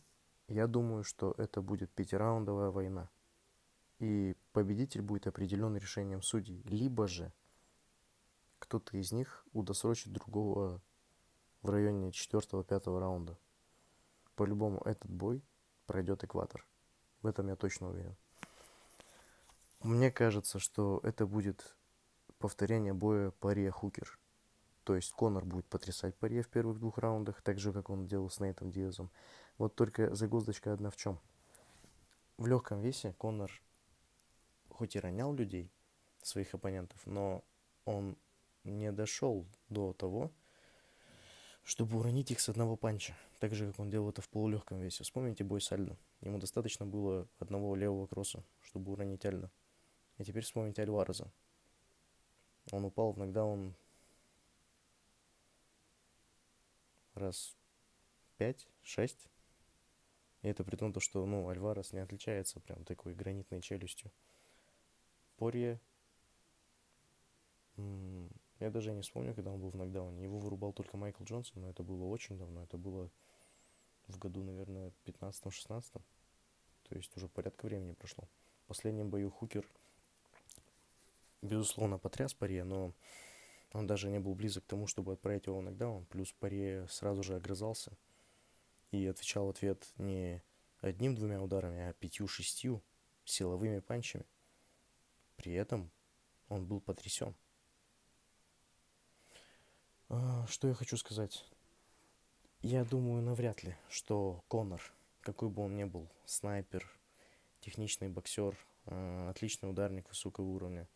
я 0.48 0.66
думаю, 0.66 1.04
что 1.04 1.32
это 1.38 1.62
будет 1.62 1.92
пятираундовая 1.92 2.70
война. 2.70 3.08
И 4.00 4.34
победитель 4.52 5.02
будет 5.02 5.28
определен 5.28 5.76
решением 5.76 6.22
судей. 6.22 6.60
Либо 6.64 7.06
же 7.06 7.32
кто-то 8.58 8.96
из 8.96 9.12
них 9.12 9.46
удосрочит 9.52 10.12
другого 10.12 10.80
в 11.66 11.70
районе 11.70 12.10
4-5 12.10 12.98
раунда. 12.98 13.36
По-любому 14.36 14.80
этот 14.84 15.10
бой 15.10 15.42
пройдет 15.86 16.22
экватор. 16.22 16.64
В 17.22 17.26
этом 17.26 17.48
я 17.48 17.56
точно 17.56 17.90
уверен. 17.90 18.16
Мне 19.82 20.10
кажется, 20.10 20.58
что 20.58 21.00
это 21.02 21.26
будет 21.26 21.76
повторение 22.38 22.94
боя 22.94 23.30
Пария 23.30 23.70
Хукер. 23.70 24.18
То 24.84 24.94
есть 24.94 25.12
Конор 25.12 25.44
будет 25.44 25.66
потрясать 25.66 26.14
Пария 26.14 26.42
в 26.42 26.48
первых 26.48 26.78
двух 26.78 26.98
раундах, 26.98 27.42
так 27.42 27.58
же, 27.58 27.72
как 27.72 27.90
он 27.90 28.06
делал 28.06 28.30
с 28.30 28.38
Нейтом 28.38 28.70
Диазом. 28.70 29.10
Вот 29.58 29.74
только 29.74 30.14
загвоздочка 30.14 30.72
одна 30.72 30.90
в 30.90 30.96
чем. 30.96 31.18
В 32.36 32.46
легком 32.46 32.80
весе 32.80 33.12
Конор 33.18 33.50
хоть 34.70 34.94
и 34.94 35.00
ронял 35.00 35.34
людей, 35.34 35.72
своих 36.22 36.54
оппонентов, 36.54 37.00
но 37.06 37.42
он 37.84 38.16
не 38.64 38.92
дошел 38.92 39.46
до 39.68 39.92
того, 39.92 40.30
чтобы 41.66 41.98
уронить 41.98 42.30
их 42.30 42.38
с 42.38 42.48
одного 42.48 42.76
панча, 42.76 43.16
так 43.40 43.52
же, 43.52 43.66
как 43.66 43.80
он 43.80 43.90
делал 43.90 44.08
это 44.10 44.22
в 44.22 44.28
полулегком 44.28 44.78
весе. 44.78 45.02
Вспомните 45.02 45.42
бой 45.42 45.60
с 45.60 45.72
Альдо. 45.72 45.96
Ему 46.20 46.38
достаточно 46.38 46.86
было 46.86 47.26
одного 47.40 47.74
левого 47.74 48.06
кросса, 48.06 48.44
чтобы 48.62 48.92
уронить 48.92 49.26
Альдо. 49.26 49.50
И 50.18 50.24
теперь 50.24 50.44
вспомните 50.44 50.82
Альвареза. 50.82 51.28
Он 52.70 52.84
упал 52.84 53.10
в 53.10 53.18
нокдаун 53.18 53.74
раз 57.14 57.56
пять, 58.36 58.68
шесть. 58.82 59.26
И 60.42 60.48
это 60.48 60.62
при 60.62 60.76
том, 60.76 60.94
что 61.00 61.26
ну, 61.26 61.48
Альварес 61.48 61.92
не 61.92 61.98
отличается 61.98 62.60
прям 62.60 62.84
такой 62.84 63.12
гранитной 63.12 63.60
челюстью. 63.60 64.12
Порье. 65.36 65.80
Я 68.58 68.70
даже 68.70 68.92
не 68.92 69.02
вспомню, 69.02 69.34
когда 69.34 69.50
он 69.52 69.60
был 69.60 69.70
в 69.70 69.76
нокдауне. 69.76 70.22
Его 70.22 70.38
вырубал 70.38 70.72
только 70.72 70.96
Майкл 70.96 71.24
Джонсон, 71.24 71.62
но 71.62 71.70
это 71.70 71.82
было 71.82 72.04
очень 72.04 72.38
давно. 72.38 72.62
Это 72.62 72.78
было 72.78 73.10
в 74.06 74.18
году, 74.18 74.42
наверное, 74.42 74.92
15-16. 75.04 76.00
То 76.88 76.94
есть 76.94 77.14
уже 77.16 77.28
порядка 77.28 77.66
времени 77.66 77.92
прошло. 77.92 78.28
В 78.64 78.68
последнем 78.68 79.10
бою 79.10 79.30
Хукер, 79.30 79.68
безусловно, 81.42 81.98
потряс 81.98 82.32
Паре, 82.32 82.64
но 82.64 82.94
он 83.72 83.86
даже 83.86 84.08
не 84.08 84.20
был 84.20 84.34
близок 84.34 84.64
к 84.64 84.68
тому, 84.68 84.86
чтобы 84.86 85.12
отправить 85.12 85.46
его 85.46 85.58
в 85.58 85.62
нокдаун. 85.62 86.06
Плюс 86.06 86.32
Паре 86.32 86.86
сразу 86.88 87.22
же 87.22 87.36
огрызался 87.36 87.92
и 88.90 89.06
отвечал 89.06 89.46
в 89.46 89.50
ответ 89.50 89.92
не 89.98 90.42
одним-двумя 90.80 91.42
ударами, 91.42 91.88
а 91.88 91.92
пятью-шестью 91.92 92.82
силовыми 93.24 93.80
панчами. 93.80 94.24
При 95.36 95.52
этом 95.52 95.90
он 96.48 96.66
был 96.66 96.80
потрясен. 96.80 97.34
А, 100.08 100.46
что 100.46 100.68
я 100.68 100.74
хочу 100.74 100.96
сказать? 100.96 101.44
Я 102.62 102.84
думаю, 102.84 103.22
навряд 103.22 103.64
ли, 103.64 103.76
что 103.88 104.44
Конор, 104.48 104.80
какой 105.20 105.48
бы 105.48 105.62
он 105.64 105.76
ни 105.76 105.84
был, 105.84 106.08
снайпер, 106.24 106.88
техничный 107.60 108.08
боксер, 108.08 108.56
а, 108.84 109.30
отличный 109.30 109.68
ударник 109.68 110.08
высокого 110.08 110.44
уровня, 110.44 110.88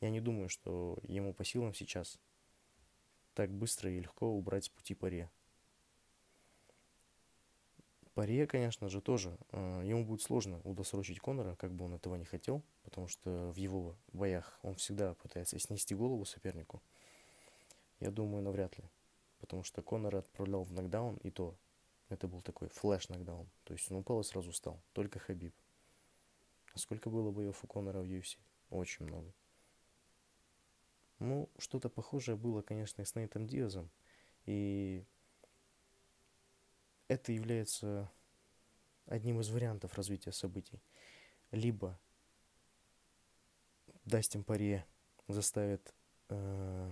я 0.00 0.10
не 0.10 0.20
думаю, 0.20 0.48
что 0.48 0.98
ему 1.02 1.32
по 1.32 1.44
силам 1.44 1.72
сейчас 1.72 2.18
так 3.34 3.50
быстро 3.50 3.90
и 3.90 4.00
легко 4.00 4.26
убрать 4.28 4.64
с 4.64 4.68
пути 4.68 4.94
паре. 4.94 5.30
Паре, 8.14 8.46
конечно 8.46 8.90
же, 8.90 9.00
тоже. 9.00 9.38
Э, 9.52 9.80
ему 9.82 10.04
будет 10.04 10.20
сложно 10.20 10.60
удосрочить 10.64 11.18
Конора, 11.18 11.56
как 11.56 11.72
бы 11.72 11.86
он 11.86 11.94
этого 11.94 12.16
не 12.16 12.26
хотел, 12.26 12.62
потому 12.82 13.08
что 13.08 13.50
в 13.52 13.56
его 13.56 13.96
боях 14.12 14.58
он 14.62 14.74
всегда 14.74 15.14
пытается 15.14 15.58
снести 15.58 15.94
голову 15.94 16.26
сопернику. 16.26 16.82
Я 18.02 18.10
думаю, 18.10 18.42
навряд 18.42 18.76
ли. 18.78 18.84
Потому 19.38 19.62
что 19.62 19.80
Конора 19.80 20.18
отправлял 20.18 20.64
в 20.64 20.72
нокдаун, 20.72 21.18
и 21.18 21.30
то 21.30 21.56
это 22.08 22.26
был 22.26 22.42
такой 22.42 22.68
флеш-нокдаун. 22.68 23.48
То 23.62 23.74
есть 23.74 23.88
он 23.92 23.98
упал 23.98 24.20
и 24.20 24.24
сразу 24.24 24.50
встал. 24.50 24.82
Только 24.92 25.20
Хабиб. 25.20 25.54
А 26.74 26.78
сколько 26.78 27.10
было 27.10 27.30
боев 27.30 27.62
у 27.62 27.66
Конора 27.68 28.00
в 28.00 28.06
UFC? 28.06 28.38
Очень 28.70 29.06
много. 29.06 29.32
Ну, 31.20 31.48
что-то 31.58 31.88
похожее 31.88 32.36
было, 32.36 32.60
конечно, 32.60 33.02
и 33.02 33.04
с 33.04 33.14
Нейтом 33.14 33.46
Диазом. 33.46 33.88
И 34.46 35.04
это 37.06 37.30
является 37.30 38.10
одним 39.06 39.38
из 39.38 39.48
вариантов 39.48 39.94
развития 39.94 40.32
событий. 40.32 40.82
Либо 41.52 42.00
Дастин 44.04 44.42
Паре 44.42 44.84
заставит 45.28 45.94
э, 46.30 46.90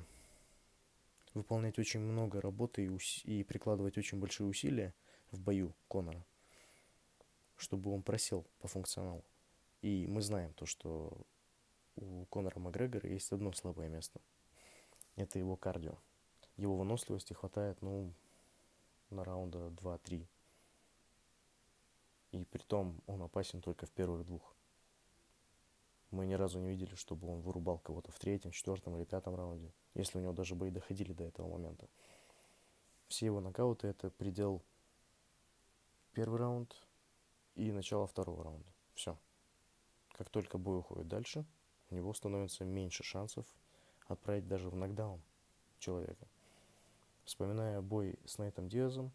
выполнять 1.35 1.79
очень 1.79 2.01
много 2.01 2.41
работы 2.41 2.85
и, 2.85 2.89
ус- 2.89 3.25
и 3.25 3.45
прикладывать 3.45 3.99
очень 3.99 4.19
большие 4.19 4.47
усилия 4.47 4.95
в 5.31 5.41
бою 5.41 5.75
Конора, 5.89 6.25
чтобы 7.57 7.93
он 7.93 8.03
просел 8.03 8.47
по 8.61 8.69
функционалу. 8.69 9.25
И 9.83 10.07
мы 10.07 10.23
знаем 10.23 10.53
то, 10.55 10.67
что 10.67 11.17
у 11.97 12.25
Конора 12.27 12.59
Макгрегора 12.59 13.09
есть 13.09 13.33
одно 13.33 13.53
слабое 13.53 13.89
место. 13.89 14.21
Это 15.17 15.39
его 15.39 15.57
кардио. 15.57 15.99
Его 16.57 16.77
выносливости 16.77 17.33
хватает, 17.33 17.81
ну, 17.81 18.13
на 19.11 19.25
раунда 19.25 19.71
2-3. 19.71 20.27
И 22.33 22.45
при 22.45 22.63
том 22.63 23.01
он 23.07 23.23
опасен 23.23 23.61
только 23.61 23.87
в 23.87 23.91
первых 23.91 24.25
двух. 24.25 24.55
Мы 26.11 26.27
ни 26.27 26.35
разу 26.35 26.59
не 26.59 26.71
видели, 26.71 26.95
чтобы 26.97 27.29
он 27.29 27.41
вырубал 27.41 27.79
кого-то 27.79 28.11
в 28.11 28.19
третьем, 28.19 28.51
четвертом 28.51 28.97
или 28.97 29.05
пятом 29.05 29.37
раунде, 29.37 29.73
если 29.95 30.19
у 30.19 30.21
него 30.21 30.33
даже 30.33 30.55
бои 30.55 30.71
доходили 30.71 31.13
до 31.13 31.25
этого 31.25 31.49
момента. 31.49 31.89
Все 33.07 33.27
его 33.27 33.41
нокауты 33.41 33.89
это 33.89 34.11
предел 34.11 34.63
первый 36.13 36.39
раунд 36.39 36.75
и 37.55 37.71
начало 37.73 38.07
второго 38.07 38.45
раунда. 38.45 38.69
Все. 38.95 39.19
Как 40.13 40.31
только 40.31 40.59
бой 40.59 40.79
уходит 40.79 41.09
дальше, 41.09 41.45
у 41.91 41.95
него 41.95 42.13
становится 42.13 42.65
меньше 42.65 43.03
шансов 43.05 43.47
отправить 44.07 44.47
даже 44.47 44.69
в 44.69 44.77
нокдаун 44.77 45.23
человека. 45.79 46.27
Вспоминая 47.25 47.81
бой 47.81 48.19
с 48.27 48.39
Нейтом 48.39 48.69
Диазом 48.69 49.13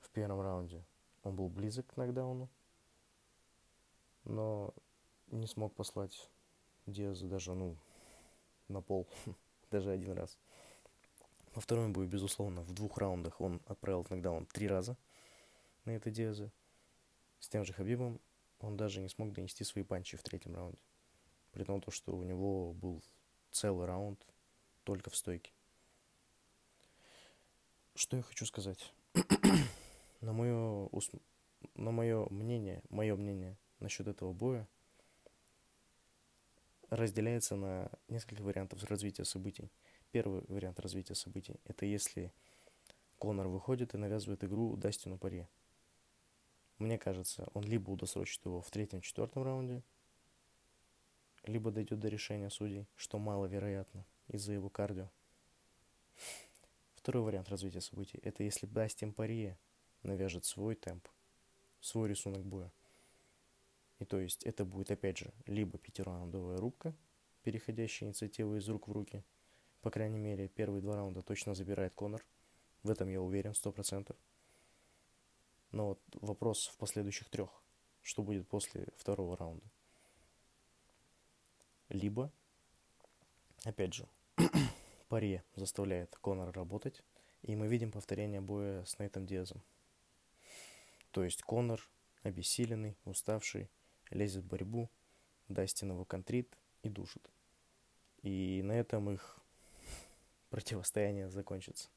в 0.00 0.10
первом 0.10 0.40
раунде, 0.40 0.84
он 1.22 1.34
был 1.34 1.48
близок 1.48 1.86
к 1.86 1.96
нокдауну, 1.96 2.48
но 4.24 4.74
не 5.30 5.46
смог 5.46 5.74
послать 5.74 6.28
Диаза 6.86 7.26
даже, 7.26 7.54
ну, 7.54 7.76
на 8.68 8.80
пол, 8.80 9.06
даже 9.70 9.90
один 9.90 10.12
раз. 10.12 10.38
Во 11.54 11.60
втором 11.60 11.92
бою, 11.92 12.08
безусловно, 12.08 12.62
в 12.62 12.72
двух 12.72 12.98
раундах 12.98 13.40
он 13.40 13.60
отправил 13.66 14.02
в 14.02 14.10
нокдаун 14.10 14.46
три 14.46 14.68
раза 14.68 14.96
на 15.84 15.90
это 15.90 16.10
Диаза. 16.10 16.50
С 17.40 17.48
тем 17.48 17.64
же 17.64 17.72
Хабибом 17.72 18.20
он 18.60 18.76
даже 18.76 19.00
не 19.00 19.08
смог 19.08 19.32
донести 19.32 19.64
свои 19.64 19.84
панчи 19.84 20.16
в 20.16 20.22
третьем 20.22 20.54
раунде. 20.54 20.78
При 21.52 21.64
том, 21.64 21.82
что 21.88 22.16
у 22.16 22.22
него 22.22 22.72
был 22.74 23.02
целый 23.50 23.86
раунд 23.86 24.24
только 24.84 25.10
в 25.10 25.16
стойке. 25.16 25.52
Что 27.94 28.16
я 28.16 28.22
хочу 28.22 28.46
сказать? 28.46 28.92
на 30.20 30.32
мое, 30.32 30.88
ус... 30.92 31.10
на 31.74 31.90
мое 31.90 32.26
мнение, 32.30 32.82
мое 32.88 33.16
мнение 33.16 33.56
насчет 33.80 34.06
этого 34.06 34.32
боя 34.32 34.68
разделяется 36.90 37.56
на 37.56 37.90
несколько 38.08 38.42
вариантов 38.42 38.82
развития 38.84 39.24
событий. 39.24 39.70
Первый 40.10 40.42
вариант 40.48 40.80
развития 40.80 41.14
событий– 41.14 41.56
это 41.64 41.86
если 41.86 42.32
Конор 43.18 43.48
выходит 43.48 43.94
и 43.94 43.98
навязывает 43.98 44.44
игру 44.44 44.76
Дастину 44.76 45.18
Паре. 45.18 45.48
Мне 46.78 46.98
кажется, 46.98 47.48
он 47.52 47.64
либо 47.64 47.90
удосрочит 47.90 48.44
его 48.44 48.60
в 48.60 48.70
третьем-четвертом 48.70 49.42
раунде, 49.42 49.82
либо 51.44 51.70
дойдет 51.70 51.98
до 51.98 52.08
решения 52.08 52.50
судей, 52.50 52.86
что 52.96 53.18
маловероятно 53.18 54.06
из-за 54.28 54.52
его 54.52 54.68
кардио. 54.68 55.10
Второй 56.94 57.22
вариант 57.24 57.48
развития 57.48 57.80
событий– 57.80 58.20
это 58.22 58.44
если 58.44 58.66
Дастин 58.66 59.12
Пария 59.12 59.58
навяжет 60.02 60.44
свой 60.44 60.76
темп, 60.76 61.08
свой 61.80 62.08
рисунок 62.08 62.44
боя. 62.44 62.70
И 63.98 64.04
то 64.04 64.20
есть 64.20 64.44
это 64.44 64.64
будет 64.64 64.90
опять 64.90 65.18
же 65.18 65.32
либо 65.46 65.78
пятираундовая 65.78 66.58
рубка, 66.58 66.94
переходящая 67.42 68.08
инициативы 68.08 68.58
из 68.58 68.68
рук 68.68 68.88
в 68.88 68.92
руки. 68.92 69.24
По 69.80 69.90
крайней 69.90 70.18
мере, 70.18 70.48
первые 70.48 70.82
два 70.82 70.96
раунда 70.96 71.22
точно 71.22 71.54
забирает 71.54 71.94
Конор. 71.94 72.24
В 72.82 72.90
этом 72.90 73.08
я 73.08 73.20
уверен, 73.20 73.54
сто 73.54 73.72
процентов. 73.72 74.16
Но 75.72 75.88
вот 75.88 76.00
вопрос 76.14 76.68
в 76.68 76.76
последующих 76.76 77.28
трех. 77.28 77.62
Что 78.02 78.22
будет 78.22 78.48
после 78.48 78.88
второго 78.96 79.36
раунда? 79.36 79.66
Либо, 81.88 82.32
опять 83.64 83.94
же, 83.94 84.08
Паре 85.08 85.42
заставляет 85.56 86.16
Конора 86.16 86.52
работать, 86.52 87.02
и 87.42 87.56
мы 87.56 87.66
видим 87.66 87.90
повторение 87.90 88.40
боя 88.40 88.84
с 88.84 88.98
Нейтом 88.98 89.26
Диазом. 89.26 89.62
То 91.10 91.24
есть 91.24 91.42
Конор, 91.42 91.80
обессиленный, 92.22 92.96
уставший, 93.04 93.70
лезет 94.10 94.44
в 94.44 94.48
борьбу, 94.48 94.90
Дастин 95.48 96.04
контрит 96.04 96.56
и 96.82 96.88
душит. 96.88 97.30
И 98.22 98.62
на 98.62 98.72
этом 98.72 99.10
их 99.10 99.38
противостояние 100.50 101.30
закончится. 101.30 101.88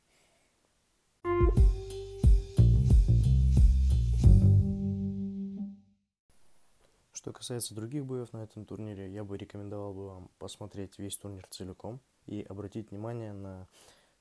Что 7.13 7.33
касается 7.33 7.75
других 7.75 8.05
боев 8.05 8.33
на 8.33 8.43
этом 8.43 8.65
турнире, 8.65 9.11
я 9.11 9.23
бы 9.23 9.37
рекомендовал 9.37 9.93
бы 9.93 10.07
вам 10.07 10.31
посмотреть 10.39 10.97
весь 10.97 11.17
турнир 11.17 11.45
целиком 11.47 12.01
и 12.25 12.41
обратить 12.41 12.89
внимание 12.89 13.31
на 13.31 13.67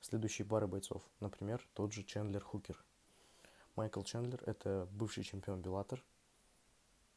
следующие 0.00 0.46
пары 0.46 0.66
бойцов. 0.66 1.02
Например, 1.18 1.66
тот 1.72 1.94
же 1.94 2.02
Чендлер 2.02 2.44
Хукер. 2.44 2.84
Майкл 3.74 4.02
Чендлер– 4.02 4.42
это 4.46 4.86
бывший 4.92 5.24
чемпион 5.24 5.62
Беллатор. 5.62 6.04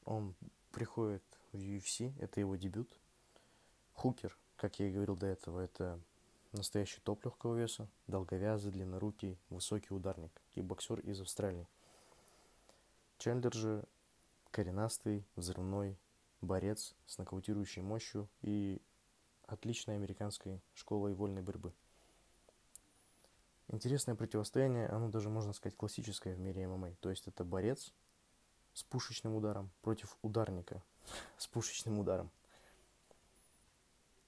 Он 0.05 0.35
приходит 0.73 1.23
в 1.53 1.57
UFC, 1.57 2.13
это 2.19 2.41
его 2.41 2.57
дебют. 2.57 2.89
Хукер, 3.93 4.37
как 4.57 4.79
я 4.79 4.89
и 4.89 4.91
говорил 4.91 5.15
до 5.15 5.27
этого, 5.27 5.59
это 5.61 5.99
настоящий 6.51 6.99
топ 7.01 7.23
легкого 7.23 7.55
веса, 7.55 7.87
долговязый, 8.07 8.71
длиннорукий, 8.71 9.37
высокий 9.49 9.93
ударник 9.93 10.31
и 10.55 10.61
боксер 10.61 10.99
из 10.99 11.21
Австралии. 11.21 11.67
Чендлер 13.19 13.53
же 13.53 13.85
коренастый, 14.51 15.25
взрывной 15.35 15.97
борец 16.41 16.95
с 17.05 17.17
нокаутирующей 17.17 17.81
мощью 17.81 18.27
и 18.41 18.81
отличной 19.45 19.95
американской 19.95 20.59
школой 20.73 21.13
вольной 21.13 21.43
борьбы. 21.43 21.71
Интересное 23.69 24.15
противостояние, 24.15 24.87
оно 24.87 25.09
даже 25.09 25.29
можно 25.29 25.53
сказать 25.53 25.77
классическое 25.77 26.35
в 26.35 26.39
мире 26.39 26.67
ММА. 26.67 26.95
То 26.99 27.09
есть 27.09 27.27
это 27.27 27.43
борец 27.43 27.93
с 28.73 28.83
пушечным 28.83 29.35
ударом 29.35 29.71
против 29.81 30.17
ударника 30.21 30.81
с 31.37 31.47
пушечным 31.47 31.99
ударом. 31.99 32.31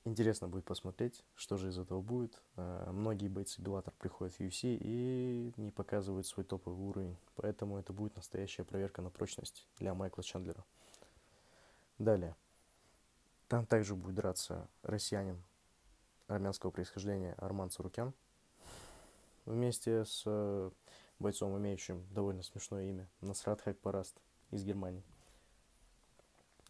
Интересно 0.08 0.48
будет 0.48 0.66
посмотреть, 0.66 1.24
что 1.34 1.58
же 1.58 1.70
из 1.70 1.80
этого 1.80 2.00
будет. 2.00 2.40
Э, 2.58 2.92
многие 2.92 3.28
бойцы 3.28 3.60
Беллатор 3.60 3.92
приходят 3.98 4.36
в 4.36 4.40
UFC 4.40 4.78
и 4.80 5.52
не 5.58 5.72
показывают 5.72 6.28
свой 6.28 6.46
топовый 6.46 6.86
уровень, 6.88 7.18
поэтому 7.36 7.80
это 7.80 7.92
будет 7.92 8.16
настоящая 8.16 8.66
проверка 8.66 9.02
на 9.02 9.10
прочность 9.10 9.68
для 9.80 9.96
Майкла 9.96 10.24
Чандлера. 10.24 10.64
Далее. 11.98 12.36
Там 13.48 13.66
также 13.66 13.96
будет 13.96 14.16
драться 14.16 14.68
россиянин 14.84 15.42
армянского 16.28 16.70
происхождения 16.70 17.34
Арман 17.38 17.72
Царукян 17.72 18.14
вместе 19.46 20.06
с 20.06 20.22
э, 20.28 20.72
бойцом, 21.18 21.58
имеющим 21.58 22.06
довольно 22.12 22.44
смешное 22.44 22.90
имя 22.90 23.10
Насрат 23.22 23.62
Хайпараст 23.62 24.22
из 24.52 24.64
Германии. 24.64 25.04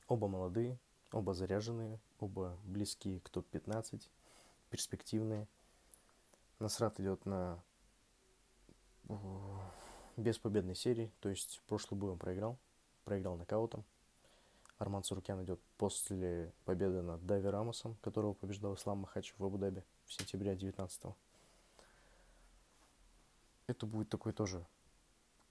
Оба 0.08 0.27
молодые, 0.27 0.77
Оба 1.15 1.34
заряженные, 1.34 1.98
оба 2.20 2.58
близкие 2.65 3.22
к 3.22 3.29
топ-15, 3.29 4.01
перспективные. 4.70 5.48
Насрат 6.60 7.00
идет 7.00 7.25
на 7.25 7.58
без 10.17 10.38
победной 10.38 10.75
серии, 10.75 11.10
то 11.22 11.29
есть 11.29 11.62
прошлый 11.67 11.98
бой 11.98 12.12
он 12.12 12.17
проиграл, 12.17 12.58
проиграл 13.05 13.38
нокаутом. 13.38 13.86
Арман 14.77 15.05
Сурукян 15.05 15.41
идет 15.46 15.62
после 15.77 16.51
победы 16.65 17.01
над 17.01 17.25
Дави 17.25 17.48
Рамосом, 17.48 17.96
которого 18.01 18.34
побеждал 18.34 18.75
Ислам 18.75 18.98
Махачев 18.98 19.39
в 19.39 19.46
Абу-Даби 19.46 19.84
в 20.08 20.13
сентябре 20.13 20.53
19 20.53 21.01
-го. 21.05 21.13
Это 23.68 23.85
будет 23.85 24.09
такое 24.09 24.33
тоже 24.33 24.66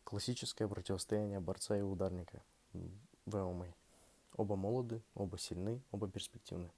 классическое 0.05 0.69
противостояние 0.69 1.41
борца 1.41 1.77
и 1.77 1.83
ударника 1.83 2.43
в 2.73 3.37
ММА. 3.37 3.75
Оба 4.37 4.57
молоды, 4.57 5.03
оба 5.15 5.39
сильны, 5.39 5.81
оба 5.91 6.09
перспективны. 6.09 6.71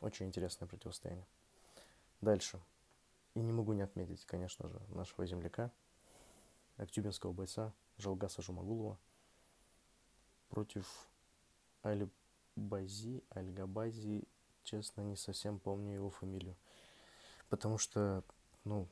Очень 0.00 0.26
интересное 0.26 0.66
противостояние. 0.66 1.26
Дальше. 2.20 2.60
И 3.34 3.40
не 3.40 3.52
могу 3.52 3.72
не 3.74 3.82
отметить, 3.82 4.24
конечно 4.24 4.68
же, 4.68 4.80
нашего 4.88 5.26
земляка, 5.26 5.70
актюбинского 6.76 7.32
бойца 7.32 7.72
Жалгаса 7.98 8.42
Жумагулова 8.42 8.98
против 10.48 10.86
Альбази, 11.82 13.22
Альгабази, 13.30 14.24
честно, 14.64 15.02
не 15.02 15.16
совсем 15.16 15.58
помню 15.58 15.94
его 15.94 16.10
фамилию. 16.10 16.56
Потому 17.48 17.78
что, 17.78 18.22
ну, 18.64 18.88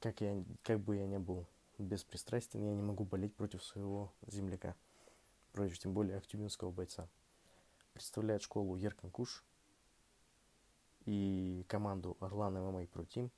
как, 0.00 0.20
я, 0.20 0.42
как 0.62 0.80
бы 0.80 0.96
я 0.96 1.06
ни 1.06 1.18
был 1.18 1.46
беспристрастен, 1.78 2.62
я 2.64 2.74
не 2.74 2.82
могу 2.82 3.04
болеть 3.04 3.34
против 3.34 3.62
своего 3.64 4.12
земляка 4.26 4.74
против 5.56 5.78
тем 5.78 5.94
более 5.94 6.18
актюбинского 6.18 6.70
бойца. 6.70 7.08
Представляет 7.94 8.42
школу 8.42 8.76
Еркан 8.76 9.10
Куш 9.10 9.42
и 11.06 11.64
команду 11.66 12.16
Орлан 12.20 12.54
ММА 12.54 12.82
Pro 12.82 13.08
Team. 13.08 13.30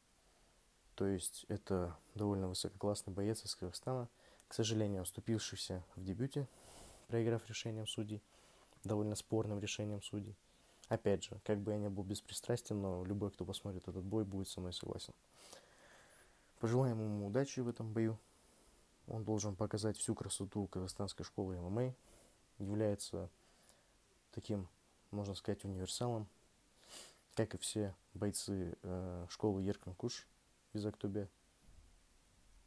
То 0.97 1.07
есть 1.07 1.47
это 1.49 1.97
довольно 2.17 2.49
высококлассный 2.49 3.13
боец 3.13 3.45
из 3.45 3.55
Казахстана, 3.55 4.09
к 4.49 4.55
сожалению, 4.55 5.03
уступившийся 5.03 5.85
в 5.95 6.03
дебюте, 6.03 6.49
проиграв 7.07 7.49
решением 7.49 7.87
судей, 7.87 8.21
довольно 8.83 9.15
спорным 9.15 9.61
решением 9.61 10.03
судей. 10.03 10.37
Опять 10.89 11.23
же, 11.23 11.41
как 11.45 11.61
бы 11.61 11.71
я 11.71 11.79
не 11.79 11.89
был 11.89 12.03
беспристрастен, 12.03 12.83
но 12.83 13.05
любой, 13.05 13.31
кто 13.31 13.45
посмотрит 13.45 13.87
этот 13.87 14.03
бой, 14.03 14.25
будет 14.25 14.49
со 14.49 14.61
мной 14.61 14.73
согласен. 14.73 15.15
Пожелаем 16.59 17.01
ему 17.01 17.29
удачи 17.29 17.61
в 17.61 17.69
этом 17.69 17.93
бою. 17.93 18.19
Он 19.09 19.25
должен 19.25 19.57
показать 19.57 19.97
всю 19.97 20.15
красоту 20.15 20.67
казахстанской 20.67 21.25
школы 21.25 21.57
ММА, 21.57 21.95
является 22.59 23.31
таким, 24.33 24.69
можно 25.11 25.35
сказать, 25.35 25.65
универсалом, 25.65 26.29
как 27.35 27.55
и 27.55 27.59
все 27.59 27.95
бойцы 28.15 28.77
э, 28.83 29.27
школы 29.31 29.63
Еркан 29.63 29.95
Куш 29.95 30.27
из 30.73 30.85
Актубе. 30.85 31.29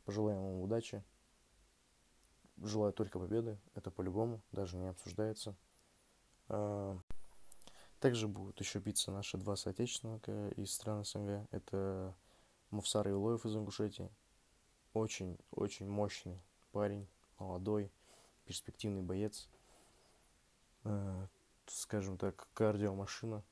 Пожелаем 0.06 0.40
ему 0.40 0.64
удачи. 0.64 1.04
Желаю 2.58 2.94
только 2.94 3.20
победы, 3.20 3.58
это 3.76 3.92
по-любому, 3.92 4.42
даже 4.52 4.78
не 4.78 4.88
обсуждается. 4.88 5.56
Э, 6.48 6.98
также 8.00 8.28
будут 8.28 8.60
еще 8.60 8.80
биться 8.80 9.12
наши 9.12 9.38
два 9.38 9.56
соотечественника 9.56 10.50
из 10.58 10.74
стран 10.74 11.06
СНГ. 11.06 11.48
Это 11.52 12.16
Муфсар 12.72 13.08
Илоев 13.08 13.46
из 13.46 13.56
Ингушетии. 13.56 14.10
Очень-очень 14.94 15.88
мощный 15.88 16.42
парень, 16.72 17.08
молодой, 17.38 17.92
перспективный 18.46 19.02
боец– 19.02 19.50
э, 20.84 21.28
скажем 21.68 22.18
так, 22.18 22.48
кардиомашина. 22.54 23.44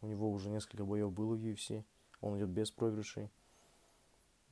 У 0.00 0.06
него 0.06 0.30
уже 0.30 0.48
несколько 0.48 0.84
боев 0.84 1.12
было 1.12 1.34
в 1.34 1.44
UFC. 1.44 1.84
Он 2.20 2.36
идет 2.38 2.48
без 2.48 2.70
проигрышей. 2.70 3.30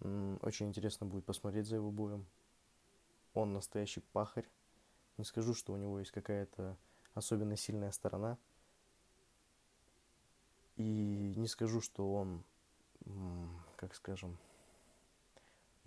Очень 0.01 0.69
интересно 0.69 1.07
будет 1.07 1.25
посмотреть 1.25 1.67
за 1.67 1.77
его 1.77 1.91
боем. 1.91 2.27
Он 3.35 3.53
настоящий 3.53 4.01
пахарь. 4.01 4.49
Не 5.17 5.25
скажу, 5.25 5.55
что 5.55 5.73
у 5.73 5.77
него 5.77 5.99
есть 5.99 6.13
какая-то 6.13 6.77
особенно 7.15 7.57
сильная 7.57 7.91
сторона. 7.91 8.39
И 10.77 11.35
не 11.37 11.49
скажу, 11.49 11.81
что 11.81 12.15
он, 12.15 12.45
как 13.77 13.97
скажем, 13.97 14.39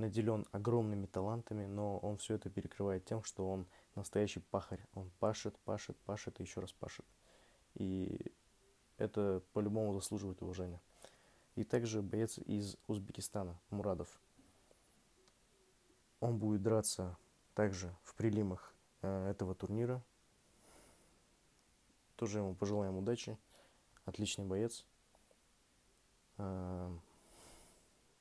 наделен 0.01 0.45
огромными 0.51 1.05
талантами, 1.05 1.65
но 1.65 1.97
он 1.99 2.17
все 2.17 2.35
это 2.35 2.49
перекрывает 2.49 3.05
тем, 3.05 3.23
что 3.23 3.49
он 3.49 3.67
настоящий 3.95 4.39
пахарь. 4.39 4.85
Он 4.93 5.09
пашет, 5.19 5.57
пашет, 5.59 5.97
пашет 5.99 6.39
и 6.39 6.43
еще 6.43 6.59
раз 6.59 6.73
пашет. 6.73 7.05
И 7.75 8.33
это 8.97 9.41
по-любому 9.53 9.93
заслуживает 9.93 10.41
уважения. 10.41 10.81
И 11.55 11.63
также 11.63 12.01
боец 12.01 12.37
из 12.37 12.77
Узбекистана, 12.87 13.59
Мурадов. 13.69 14.19
Он 16.19 16.37
будет 16.37 16.61
драться 16.61 17.17
также 17.55 17.95
в 18.03 18.15
прилимах 18.15 18.73
э, 19.01 19.29
этого 19.29 19.55
турнира. 19.55 20.03
Тоже 22.15 22.39
ему 22.39 22.55
пожелаем 22.55 22.97
удачи. 22.97 23.37
Отличный 24.05 24.45
боец. 24.45 24.85
Э, 26.37 26.95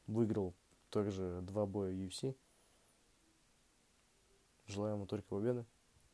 выиграл 0.07 0.55
также 0.91 1.41
два 1.43 1.67
боя 1.67 1.93
UFC. 1.93 2.37
Желаю 4.67 4.95
ему 4.95 5.07
только 5.07 5.27
победы, 5.29 5.65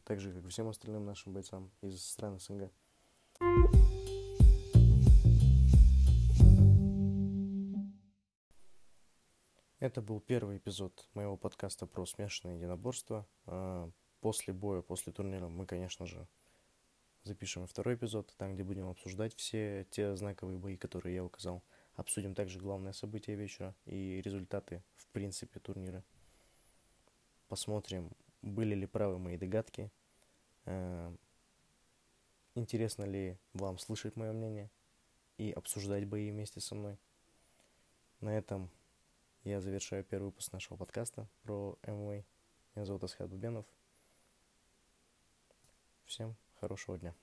так 0.05 0.21
же, 0.21 0.33
как 0.33 0.45
и 0.45 0.49
всем 0.49 0.69
остальным 0.69 1.05
нашим 1.05 1.33
бойцам 1.33 1.71
из 1.83 2.03
стран 2.03 2.39
СНГ. 2.39 2.71
Это 9.79 10.01
был 10.01 10.21
первый 10.21 10.57
эпизод 10.57 11.07
моего 11.13 11.37
подкаста 11.37 11.87
про 11.87 12.07
смешанное 12.07 12.57
единоборство. 12.57 13.27
А, 13.45 13.91
после 14.21 14.55
боя, 14.55 14.81
после 14.81 15.13
турнира 15.13 15.49
мы, 15.49 15.67
конечно 15.67 16.07
же, 16.07 16.27
запишем 17.25 17.67
второй 17.67 17.95
эпизод, 17.95 18.35
там, 18.39 18.55
где 18.55 18.65
будем 18.65 18.89
обсуждать 18.89 19.35
все 19.35 19.87
те 19.91 20.17
знаковые 20.17 20.59
бои, 20.59 20.77
которые 20.77 21.17
я 21.17 21.25
указал. 21.25 21.63
Обсудим 21.97 22.35
также 22.35 22.59
главное 22.59 22.93
событие 22.93 23.37
вечера 23.37 23.75
и 23.87 24.21
результаты, 24.23 24.83
в 24.97 25.07
принципе, 25.09 25.61
турнира. 25.61 26.05
Посмотрим, 27.49 28.13
были 28.43 28.75
ли 28.75 28.87
правы 28.87 29.19
мои 29.19 29.39
догадки. 29.39 29.91
Э, 30.67 31.15
интересно 32.55 33.05
ли 33.05 33.39
вам 33.55 33.79
слышать 33.79 34.15
мое 34.17 34.33
мнение 34.33 34.71
и 35.39 35.51
обсуждать 35.53 36.07
бои 36.07 36.31
вместе 36.31 36.61
со 36.61 36.75
мной. 36.75 36.99
На 38.21 38.37
этом 38.37 38.71
я 39.45 39.61
завершаю 39.61 40.05
первый 40.05 40.27
выпуск 40.27 40.53
нашего 40.53 40.77
подкаста 40.77 41.29
про 41.45 41.79
ММА. 41.87 42.25
Меня 42.75 42.85
зовут 42.85 43.05
Асхат 43.05 43.31
Бубенов. 43.31 43.65
Всем 46.05 46.37
хорошего 46.61 46.99
дня. 46.99 47.15